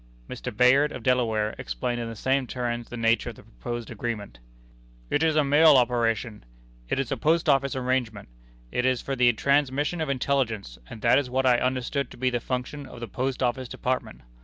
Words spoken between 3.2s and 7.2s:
of the proposed agreement: "It is a mail operation. It is a